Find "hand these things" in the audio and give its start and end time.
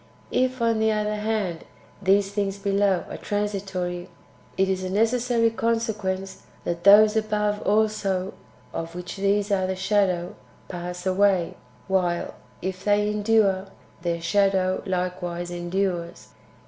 1.19-2.57